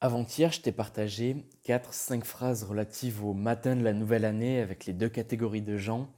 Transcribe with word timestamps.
Avant-hier, 0.00 0.52
je 0.52 0.60
t'ai 0.60 0.70
partagé 0.70 1.44
4-5 1.66 2.22
phrases 2.22 2.62
relatives 2.62 3.24
au 3.24 3.34
matin 3.34 3.74
de 3.74 3.82
la 3.82 3.92
nouvelle 3.92 4.24
année 4.24 4.60
avec 4.60 4.86
les 4.86 4.92
deux 4.92 5.08
catégories 5.08 5.60
de 5.60 5.76
gens. 5.76 6.08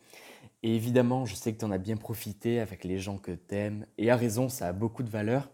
Et 0.62 0.76
évidemment, 0.76 1.24
je 1.24 1.34
sais 1.34 1.54
que 1.54 1.60
tu 1.60 1.64
en 1.64 1.70
as 1.70 1.78
bien 1.78 1.96
profité 1.96 2.60
avec 2.60 2.84
les 2.84 2.98
gens 2.98 3.16
que 3.16 3.32
t'aimes. 3.32 3.86
Et 3.96 4.10
à 4.10 4.16
raison, 4.16 4.50
ça 4.50 4.68
a 4.68 4.74
beaucoup 4.74 5.02
de 5.02 5.08
valeur. 5.08 5.48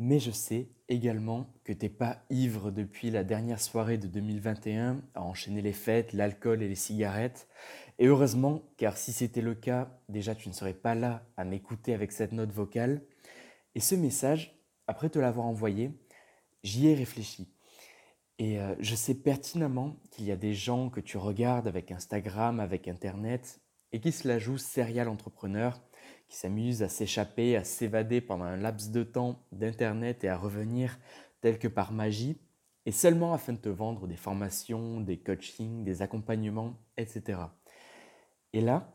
Mais 0.00 0.18
je 0.18 0.32
sais 0.32 0.66
également 0.88 1.46
que 1.62 1.72
t'es 1.72 1.88
pas 1.88 2.24
ivre 2.28 2.72
depuis 2.72 3.12
la 3.12 3.22
dernière 3.22 3.60
soirée 3.60 3.98
de 3.98 4.08
2021 4.08 5.00
à 5.14 5.22
enchaîner 5.22 5.62
les 5.62 5.72
fêtes, 5.72 6.12
l'alcool 6.12 6.60
et 6.60 6.68
les 6.68 6.74
cigarettes. 6.74 7.46
Et 8.00 8.08
heureusement, 8.08 8.62
car 8.76 8.96
si 8.96 9.12
c'était 9.12 9.42
le 9.42 9.54
cas, 9.54 9.96
déjà 10.08 10.34
tu 10.34 10.48
ne 10.48 10.54
serais 10.54 10.74
pas 10.74 10.96
là 10.96 11.24
à 11.36 11.44
m'écouter 11.44 11.94
avec 11.94 12.10
cette 12.10 12.32
note 12.32 12.50
vocale. 12.50 13.02
Et 13.76 13.80
ce 13.80 13.94
message, 13.94 14.58
après 14.88 15.08
te 15.08 15.20
l'avoir 15.20 15.46
envoyé, 15.46 15.92
j'y 16.64 16.88
ai 16.88 16.94
réfléchi. 16.94 17.48
Et 18.40 18.58
euh, 18.58 18.74
je 18.80 18.96
sais 18.96 19.14
pertinemment 19.14 19.96
qu'il 20.10 20.24
y 20.24 20.32
a 20.32 20.36
des 20.36 20.54
gens 20.54 20.90
que 20.90 21.00
tu 21.00 21.18
regardes 21.18 21.68
avec 21.68 21.92
Instagram, 21.92 22.58
avec 22.58 22.88
Internet, 22.88 23.60
et 23.92 24.00
qui 24.00 24.10
se 24.10 24.26
la 24.26 24.40
jouent 24.40 24.58
serial 24.58 25.08
entrepreneur, 25.08 25.80
qui 26.28 26.36
s'amusent 26.36 26.82
à 26.82 26.88
s'échapper, 26.88 27.56
à 27.56 27.62
s'évader 27.62 28.20
pendant 28.20 28.44
un 28.44 28.56
laps 28.56 28.90
de 28.90 29.04
temps 29.04 29.46
d'Internet 29.52 30.24
et 30.24 30.28
à 30.28 30.36
revenir 30.36 30.98
tel 31.40 31.60
que 31.60 31.68
par 31.68 31.92
magie, 31.92 32.40
et 32.86 32.92
seulement 32.92 33.32
afin 33.32 33.52
de 33.52 33.58
te 33.58 33.68
vendre 33.68 34.08
des 34.08 34.16
formations, 34.16 35.00
des 35.00 35.18
coachings, 35.18 35.84
des 35.84 36.02
accompagnements, 36.02 36.76
etc. 36.96 37.38
Et 38.52 38.60
là, 38.60 38.92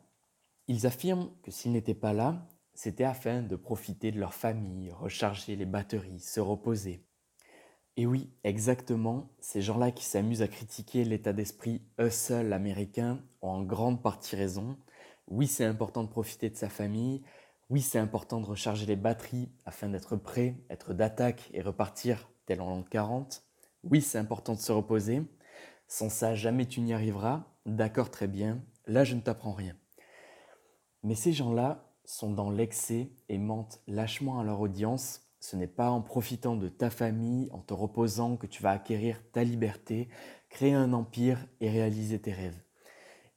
ils 0.67 0.85
affirment 0.85 1.31
que 1.43 1.51
s'ils 1.51 1.71
n'étaient 1.71 1.93
pas 1.93 2.13
là, 2.13 2.47
c'était 2.73 3.03
afin 3.03 3.41
de 3.41 3.55
profiter 3.55 4.11
de 4.11 4.19
leur 4.19 4.33
famille, 4.33 4.91
recharger 4.91 5.55
les 5.55 5.65
batteries, 5.65 6.19
se 6.19 6.39
reposer. 6.39 7.08
Et 7.99 8.05
oui, 8.05 8.29
exactement, 8.45 9.29
ces 9.41 9.61
gens-là 9.61 9.91
qui 9.91 10.05
s'amusent 10.05 10.41
à 10.41 10.47
critiquer 10.47 11.03
l'état 11.03 11.33
d'esprit 11.33 11.81
hustle 11.99 12.53
américain 12.53 13.21
ont 13.41 13.49
en 13.49 13.61
grande 13.61 14.01
partie 14.01 14.37
raison. 14.37 14.77
Oui, 15.27 15.47
c'est 15.47 15.65
important 15.65 16.05
de 16.05 16.07
profiter 16.07 16.49
de 16.49 16.55
sa 16.55 16.69
famille. 16.69 17.23
Oui, 17.69 17.81
c'est 17.81 17.99
important 17.99 18.39
de 18.39 18.45
recharger 18.45 18.85
les 18.85 18.95
batteries 18.95 19.49
afin 19.65 19.89
d'être 19.89 20.15
prêt, 20.15 20.55
être 20.69 20.93
d'attaque 20.93 21.49
et 21.53 21.61
repartir 21.61 22.29
tel 22.45 22.61
en 22.61 22.69
l'an 22.69 22.83
40. 22.83 23.43
Oui, 23.83 23.99
c'est 24.01 24.17
important 24.17 24.53
de 24.53 24.59
se 24.59 24.71
reposer. 24.71 25.21
Sans 25.89 26.07
ça, 26.07 26.35
jamais 26.35 26.67
tu 26.67 26.79
n'y 26.79 26.93
arriveras. 26.93 27.47
D'accord, 27.65 28.11
très 28.11 28.29
bien. 28.29 28.63
Là, 28.87 29.03
je 29.03 29.15
ne 29.15 29.19
t'apprends 29.19 29.51
rien. 29.51 29.75
Mais 31.03 31.15
ces 31.15 31.33
gens-là 31.33 31.91
sont 32.05 32.31
dans 32.31 32.49
l'excès 32.49 33.11
et 33.27 33.37
mentent 33.37 33.81
lâchement 33.87 34.39
à 34.39 34.45
leur 34.45 34.61
audience 34.61 35.28
ce 35.39 35.55
n'est 35.55 35.67
pas 35.67 35.89
en 35.89 36.01
profitant 36.01 36.55
de 36.55 36.67
ta 36.67 36.89
famille, 36.89 37.49
en 37.51 37.59
te 37.59 37.73
reposant, 37.73 38.35
que 38.35 38.47
tu 38.47 38.61
vas 38.61 38.71
acquérir 38.71 39.21
ta 39.31 39.43
liberté, 39.43 40.09
créer 40.49 40.73
un 40.73 40.93
empire 40.93 41.45
et 41.61 41.69
réaliser 41.69 42.19
tes 42.19 42.33
rêves. 42.33 42.61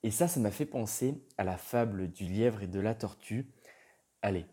Et 0.03 0.11
ça, 0.11 0.27
ça 0.27 0.41
m'a 0.41 0.50
fait 0.50 0.67
penser 0.67 1.23
à 1.39 1.45
la 1.45 1.56
fable 1.56 2.11
du 2.11 2.25
lièvre 2.25 2.62
et 2.62 2.67
de 2.67 2.80
la 2.80 2.95
tortue. 2.95 3.47
Allez, 4.20 4.47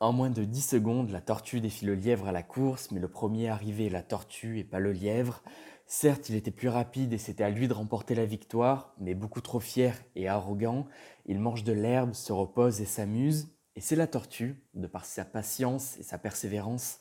en 0.00 0.12
moins 0.12 0.30
de 0.30 0.44
10 0.44 0.60
secondes, 0.60 1.10
la 1.10 1.20
tortue 1.20 1.60
défie 1.60 1.84
le 1.84 1.94
lièvre 1.94 2.28
à 2.28 2.32
la 2.32 2.42
course, 2.42 2.90
mais 2.90 3.00
le 3.00 3.08
premier 3.08 3.48
arrivé 3.48 3.86
est 3.86 3.90
la 3.90 4.02
tortue 4.02 4.58
et 4.58 4.64
pas 4.64 4.78
le 4.78 4.92
lièvre. 4.92 5.42
Certes, 5.86 6.30
il 6.30 6.34
était 6.34 6.50
plus 6.50 6.68
rapide 6.68 7.12
et 7.12 7.18
c'était 7.18 7.44
à 7.44 7.50
lui 7.50 7.68
de 7.68 7.74
remporter 7.74 8.14
la 8.14 8.24
victoire, 8.24 8.94
mais 8.98 9.14
beaucoup 9.14 9.40
trop 9.40 9.60
fier 9.60 9.94
et 10.16 10.28
arrogant, 10.28 10.86
il 11.26 11.38
mange 11.38 11.62
de 11.62 11.72
l'herbe, 11.72 12.14
se 12.14 12.32
repose 12.32 12.80
et 12.80 12.86
s'amuse. 12.86 13.53
Et 13.76 13.80
c'est 13.80 13.96
la 13.96 14.06
tortue, 14.06 14.62
de 14.74 14.86
par 14.86 15.04
sa 15.04 15.24
patience 15.24 15.98
et 15.98 16.02
sa 16.02 16.18
persévérance, 16.18 17.00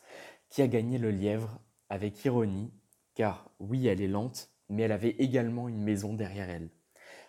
qui 0.49 0.61
a 0.61 0.67
gagné 0.67 0.97
le 0.97 1.11
lièvre 1.11 1.59
avec 1.89 2.25
ironie, 2.25 2.71
car 3.13 3.51
oui, 3.59 3.87
elle 3.87 4.01
est 4.01 4.07
lente, 4.07 4.49
mais 4.69 4.83
elle 4.83 4.91
avait 4.91 5.15
également 5.19 5.69
une 5.69 5.83
maison 5.83 6.13
derrière 6.13 6.49
elle. 6.49 6.69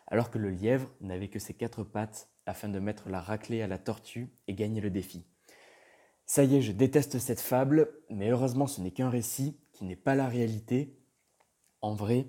Alors 0.06 0.30
que 0.30 0.38
le 0.38 0.50
lièvre 0.50 0.90
n'avait 1.00 1.28
que 1.28 1.38
ses 1.38 1.54
quatre 1.54 1.84
pattes 1.84 2.30
afin 2.46 2.68
de 2.68 2.78
mettre 2.78 3.08
la 3.08 3.20
raclée 3.20 3.62
à 3.62 3.66
la 3.66 3.78
tortue 3.78 4.28
et 4.46 4.54
gagner 4.54 4.80
le 4.80 4.90
défi. 4.90 5.26
Ça 6.26 6.44
y 6.44 6.56
est, 6.56 6.62
je 6.62 6.72
déteste 6.72 7.18
cette 7.18 7.40
fable, 7.40 7.90
mais 8.08 8.30
heureusement 8.30 8.66
ce 8.66 8.80
n'est 8.80 8.92
qu'un 8.92 9.10
récit 9.10 9.60
qui 9.72 9.84
n'est 9.84 9.96
pas 9.96 10.14
la 10.14 10.28
réalité. 10.28 10.98
En 11.82 11.94
vrai, 11.94 12.26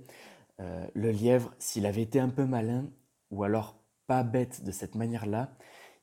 euh, 0.60 0.86
le 0.94 1.12
lièvre, 1.12 1.54
s'il 1.60 1.86
avait 1.86 2.02
été 2.02 2.20
un 2.20 2.30
peu 2.30 2.46
malin, 2.46 2.92
ou 3.32 3.44
alors 3.44 3.82
pas 4.08 4.24
bête 4.24 4.64
de 4.64 4.72
cette 4.72 4.96
manière-là, 4.96 5.58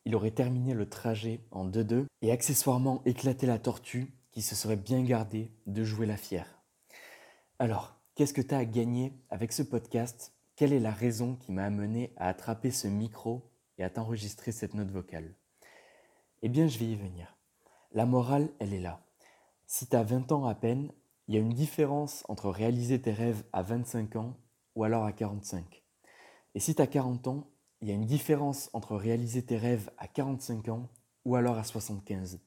il 0.05 0.15
aurait 0.15 0.31
terminé 0.31 0.75
le 0.75 0.89
trajet 0.89 1.41
en 1.51 1.69
2-2 1.69 2.07
et 2.23 2.33
accessoirement 2.33 3.03
éclaté 3.05 3.47
la 3.47 3.59
tortue 3.59 4.13
qui 4.31 4.43
se 4.43 4.55
serait 4.55 4.77
bien 4.77 5.03
gardée 5.03 5.51
de 5.67 5.85
jouer 5.85 6.07
la 6.07 6.17
fière. 6.17 6.63
Alors, 7.59 7.95
qu'est-ce 8.15 8.35
que 8.35 8.43
tu 8.43 8.55
as 8.55 8.59
à 8.59 8.65
gagner 8.65 9.13
avec 9.31 9.53
ce 9.53 9.63
podcast? 9.63 10.35
Quelle 10.57 10.73
est 10.73 10.81
la 10.81 10.91
raison 10.91 11.37
qui 11.37 11.53
m'a 11.53 11.65
amené 11.65 12.13
à 12.17 12.29
attraper 12.29 12.71
ce 12.71 12.89
micro 12.89 13.51
et 13.79 13.85
à 13.85 13.91
t'enregistrer 13.91 14.53
cette 14.53 14.75
note 14.75 14.91
vocale? 14.91 15.35
Eh 16.43 16.49
bien, 16.49 16.67
je 16.67 16.79
vais 16.79 16.87
y 16.87 16.97
venir. 16.97 17.37
La 17.93 18.07
morale, 18.07 18.49
elle 18.59 18.75
est 18.75 18.81
là. 18.81 19.05
Si 19.67 19.87
tu 19.87 19.97
as 19.97 20.03
20 20.03 20.33
ans 20.33 20.47
à 20.47 20.55
peine, 20.55 20.91
il 21.29 21.35
y 21.35 21.39
a 21.39 21.41
une 21.41 21.55
différence 21.55 22.25
entre 22.29 22.51
réaliser 22.51 23.01
tes 23.01 23.13
rêves 23.13 23.45
à 23.53 23.63
25 23.63 24.17
ans 24.17 24.37
ou 24.75 24.85
alors 24.85 25.05
à 25.05 25.13
45. 25.13 25.83
Et 26.55 26.61
si 26.61 26.75
tu 26.75 26.83
as 26.83 26.87
40 26.87 27.29
ans, 27.29 27.52
il 27.83 27.89
y 27.89 27.91
a 27.91 27.95
une 27.95 28.07
différence 28.07 28.71
entre 28.73 28.97
réaliser 28.97 29.45
tes 29.45 29.57
rêves 29.57 29.91
à 29.99 30.07
45 30.07 30.69
ans 30.69 30.89
ou 31.25 31.35
alors 31.35 31.59
à 31.59 31.65
75. 31.65 32.41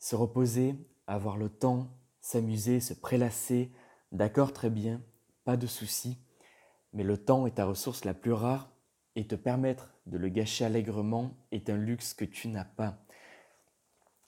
Se 0.00 0.16
reposer, 0.16 0.74
avoir 1.06 1.36
le 1.36 1.48
temps, 1.48 1.88
s'amuser, 2.20 2.80
se 2.80 2.92
prélasser, 2.92 3.70
d'accord 4.10 4.52
très 4.52 4.68
bien, 4.68 5.00
pas 5.44 5.56
de 5.56 5.68
souci, 5.68 6.18
mais 6.92 7.04
le 7.04 7.16
temps 7.16 7.46
est 7.46 7.56
ta 7.56 7.64
ressource 7.64 8.04
la 8.04 8.12
plus 8.12 8.32
rare 8.32 8.72
et 9.14 9.26
te 9.26 9.36
permettre 9.36 9.94
de 10.06 10.18
le 10.18 10.28
gâcher 10.28 10.64
allègrement 10.64 11.30
est 11.52 11.70
un 11.70 11.76
luxe 11.76 12.12
que 12.12 12.24
tu 12.24 12.48
n'as 12.48 12.64
pas. 12.64 12.98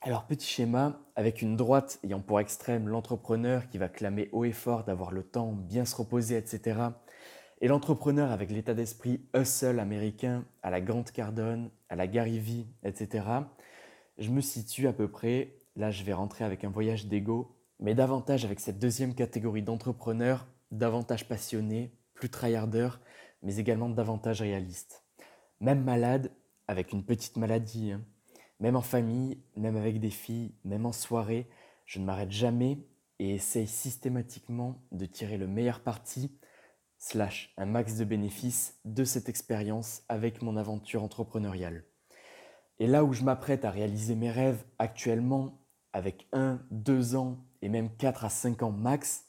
Alors 0.03 0.27
petit 0.27 0.47
schéma, 0.47 1.00
avec 1.16 1.43
une 1.43 1.56
droite 1.56 1.99
ayant 2.04 2.21
pour 2.21 2.39
extrême 2.39 2.89
l'entrepreneur 2.89 3.69
qui 3.69 3.78
va 3.78 3.89
clamer 3.89 4.28
haut 4.33 4.44
et 4.44 4.53
fort 4.53 4.84
d'avoir 4.84 5.10
le 5.10 5.25
temps, 5.25 5.53
bien 5.53 5.84
se 5.84 5.97
reposer, 5.97 6.37
etc. 6.37 6.81
Et 7.62 7.68
l'entrepreneur 7.68 8.32
avec 8.32 8.50
l'état 8.50 8.74
d'esprit 8.74 9.24
hustle 9.36 9.78
américain 9.78 10.44
à 10.64 10.70
la 10.70 10.80
Grant 10.80 11.04
Cardone, 11.04 11.70
à 11.88 11.94
la 11.94 12.08
Gary 12.08 12.40
Vee, 12.40 12.66
etc., 12.82 13.24
je 14.18 14.30
me 14.30 14.40
situe 14.40 14.88
à 14.88 14.92
peu 14.92 15.08
près, 15.08 15.60
là 15.76 15.92
je 15.92 16.02
vais 16.02 16.12
rentrer 16.12 16.42
avec 16.44 16.64
un 16.64 16.70
voyage 16.70 17.06
d'ego, 17.06 17.56
mais 17.78 17.94
davantage 17.94 18.44
avec 18.44 18.58
cette 18.58 18.80
deuxième 18.80 19.14
catégorie 19.14 19.62
d'entrepreneurs, 19.62 20.48
davantage 20.72 21.28
passionnés, 21.28 21.92
plus 22.14 22.30
tryharders, 22.30 23.00
mais 23.44 23.58
également 23.58 23.88
davantage 23.88 24.40
réalistes. 24.40 25.04
Même 25.60 25.84
malade, 25.84 26.32
avec 26.66 26.92
une 26.92 27.04
petite 27.04 27.36
maladie, 27.36 27.92
hein. 27.92 28.02
même 28.58 28.74
en 28.74 28.82
famille, 28.82 29.40
même 29.54 29.76
avec 29.76 30.00
des 30.00 30.10
filles, 30.10 30.52
même 30.64 30.84
en 30.84 30.92
soirée, 30.92 31.48
je 31.86 32.00
ne 32.00 32.06
m'arrête 32.06 32.32
jamais 32.32 32.78
et 33.20 33.34
essaye 33.34 33.68
systématiquement 33.68 34.82
de 34.90 35.06
tirer 35.06 35.38
le 35.38 35.46
meilleur 35.46 35.78
parti 35.78 36.32
slash 37.02 37.52
un 37.56 37.66
max 37.66 37.96
de 37.96 38.04
bénéfices 38.04 38.78
de 38.84 39.02
cette 39.02 39.28
expérience 39.28 40.04
avec 40.08 40.40
mon 40.40 40.56
aventure 40.56 41.02
entrepreneuriale. 41.02 41.84
Et 42.78 42.86
là 42.86 43.02
où 43.02 43.12
je 43.12 43.24
m'apprête 43.24 43.64
à 43.64 43.72
réaliser 43.72 44.14
mes 44.14 44.30
rêves 44.30 44.64
actuellement, 44.78 45.66
avec 45.92 46.28
1, 46.32 46.60
2 46.70 47.16
ans 47.16 47.44
et 47.60 47.68
même 47.68 47.91
4 47.96 48.24
à 48.24 48.28
5 48.28 48.62
ans 48.62 48.70
max, 48.70 49.24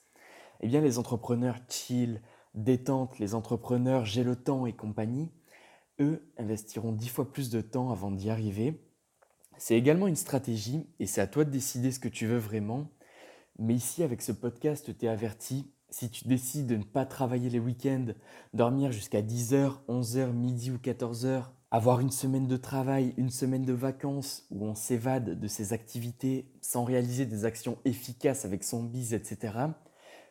eh 0.62 0.68
bien 0.68 0.82
les 0.82 1.00
entrepreneurs 1.00 1.58
chill, 1.68 2.22
détente, 2.54 3.18
les 3.18 3.34
entrepreneurs 3.34 4.06
j'ai 4.06 4.24
le 4.24 4.36
temps 4.36 4.68
et 4.68 4.74
compagnie, 4.74 5.32
eux 6.00 6.32
investiront 6.38 6.92
10 6.92 7.10
fois 7.10 7.34
plus 7.34 7.50
de 7.50 7.62
temps 7.62 7.90
avant 7.90 8.12
d'y 8.12 8.30
arriver. 8.30 8.88
C'est 9.58 9.76
également 9.76 10.08
une 10.08 10.16
stratégie 10.16 10.88
et 11.00 11.08
c'est 11.08 11.22
à 11.22 11.28
toi 11.28 11.44
de 11.44 11.50
décider 11.50 11.92
ce 11.92 12.00
que 12.00 12.08
tu 12.08 12.28
veux 12.28 12.38
vraiment. 12.38 12.92
Mais 13.58 13.74
ici, 13.74 14.04
avec 14.04 14.22
ce 14.22 14.32
podcast, 14.32 14.96
tu 14.98 15.06
es 15.06 15.10
averti, 15.10 15.72
si 15.94 16.10
tu 16.10 16.28
décides 16.28 16.66
de 16.66 16.78
ne 16.78 16.84
pas 16.84 17.06
travailler 17.06 17.52
les 17.52 17.60
week-ends, 17.60 18.08
dormir 18.54 18.92
jusqu'à 18.92 19.22
10h, 19.22 19.74
11h, 19.88 20.32
midi 20.32 20.72
ou 20.72 20.78
14h, 20.78 21.44
avoir 21.70 22.00
une 22.00 22.10
semaine 22.10 22.48
de 22.48 22.58
travail, 22.58 23.14
une 23.18 23.30
semaine 23.30 23.64
de 23.64 23.74
vacances 23.74 24.48
où 24.50 24.66
on 24.66 24.74
s'évade 24.74 25.40
de 25.40 25.48
ses 25.48 25.72
activités 25.72 26.52
sans 26.62 26.84
réaliser 26.84 27.28
des 27.28 27.46
actions 27.46 27.78
efficaces 27.86 28.44
avec 28.44 28.64
son 28.64 28.82
bise, 28.82 29.14
etc., 29.14 29.54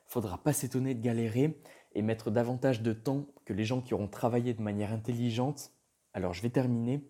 faudra 0.06 0.42
pas 0.42 0.52
s'étonner 0.52 0.94
de 0.94 1.00
galérer 1.00 1.62
et 1.94 2.02
mettre 2.02 2.32
davantage 2.32 2.82
de 2.82 2.92
temps 2.92 3.26
que 3.44 3.52
les 3.52 3.64
gens 3.64 3.80
qui 3.80 3.94
auront 3.94 4.08
travaillé 4.08 4.54
de 4.54 4.62
manière 4.62 4.92
intelligente. 4.92 5.70
Alors 6.12 6.34
je 6.34 6.42
vais 6.42 6.50
terminer. 6.50 7.08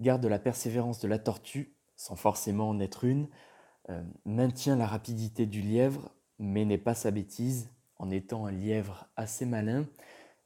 Garde 0.00 0.26
la 0.26 0.38
persévérance 0.38 1.00
de 1.00 1.08
la 1.08 1.18
tortue, 1.18 1.74
sans 1.96 2.16
forcément 2.16 2.68
en 2.68 2.78
être 2.78 3.04
une. 3.04 3.28
Euh, 3.88 4.04
maintiens 4.26 4.76
la 4.76 4.86
rapidité 4.86 5.46
du 5.46 5.62
lièvre 5.62 6.14
mais 6.40 6.64
n'est 6.64 6.78
pas 6.78 6.94
sa 6.94 7.10
bêtise 7.12 7.68
en 7.98 8.10
étant 8.10 8.46
un 8.46 8.50
lièvre 8.50 9.06
assez 9.14 9.44
malin. 9.46 9.86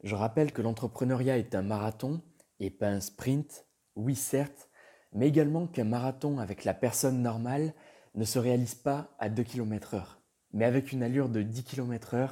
Je 0.02 0.14
rappelle 0.14 0.52
que 0.52 0.60
l'entrepreneuriat 0.60 1.38
est 1.38 1.54
un 1.54 1.62
marathon 1.62 2.20
et 2.60 2.70
pas 2.70 2.88
un 2.88 3.00
sprint, 3.00 3.66
oui 3.96 4.16
certes, 4.16 4.68
mais 5.12 5.28
également 5.28 5.66
qu'un 5.68 5.84
marathon 5.84 6.38
avec 6.38 6.64
la 6.64 6.74
personne 6.74 7.22
normale 7.22 7.72
ne 8.16 8.24
se 8.24 8.38
réalise 8.38 8.74
pas 8.74 9.14
à 9.18 9.28
2 9.28 9.44
km 9.44 9.94
heure. 9.94 10.20
mais 10.52 10.64
avec 10.64 10.92
une 10.92 11.02
allure 11.02 11.28
de 11.28 11.42
10 11.42 11.64
km/h, 11.64 12.30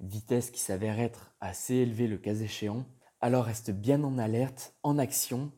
vitesse 0.00 0.50
qui 0.50 0.60
s'avère 0.60 0.98
être 1.00 1.32
assez 1.40 1.74
élevée 1.76 2.06
le 2.08 2.18
cas 2.18 2.34
échéant. 2.34 2.84
Alors 3.20 3.44
reste 3.44 3.70
bien 3.70 4.02
en 4.04 4.18
alerte, 4.18 4.74
en 4.82 4.98
action, 4.98 5.52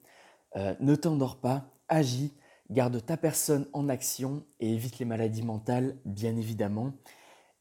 euh, 0.57 0.75
ne 0.81 0.95
t'endors 0.95 1.41
pas, 1.41 1.73
agis, 1.89 2.35
garde 2.71 3.05
ta 3.05 3.17
personne 3.17 3.67
en 3.73 3.89
action 3.89 4.45
et 4.61 4.73
évite 4.73 4.99
les 4.99 5.05
maladies 5.07 5.43
mentales, 5.43 5.97
bien 6.05 6.37
évidemment. 6.37 6.93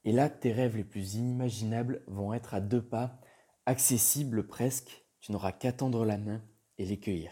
Et 0.05 0.11
là, 0.11 0.29
tes 0.29 0.51
rêves 0.51 0.75
les 0.75 0.83
plus 0.83 1.15
inimaginables 1.15 2.03
vont 2.07 2.33
être 2.33 2.53
à 2.53 2.61
deux 2.61 2.81
pas, 2.81 3.21
accessibles 3.65 4.47
presque, 4.47 5.05
tu 5.19 5.31
n'auras 5.31 5.53
qu'à 5.53 5.71
tendre 5.71 6.05
la 6.05 6.17
main 6.17 6.43
et 6.77 6.85
les 6.85 6.99
cueillir. 6.99 7.31